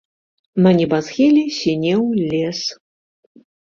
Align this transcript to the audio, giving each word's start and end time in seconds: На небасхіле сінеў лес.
На 0.67 0.71
небасхіле 0.79 1.45
сінеў 1.59 2.01
лес. 2.35 2.67